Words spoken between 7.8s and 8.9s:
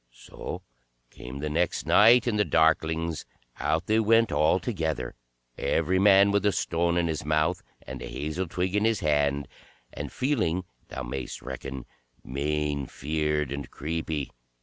and a hazel twig in